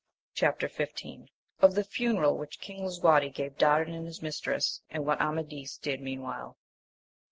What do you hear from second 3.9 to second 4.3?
and his